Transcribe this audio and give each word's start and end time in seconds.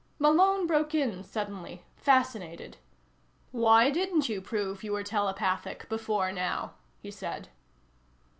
Malone 0.17 0.65
broke 0.65 0.95
in 0.95 1.23
suddenly, 1.23 1.83
fascinated. 1.95 2.77
"Why 3.51 3.91
didn't 3.91 4.29
you 4.29 4.41
prove 4.41 4.83
you 4.83 4.93
were 4.93 5.03
telepathic 5.03 5.87
before 5.89 6.31
now?" 6.31 6.73
he 7.03 7.11
said. 7.11 7.49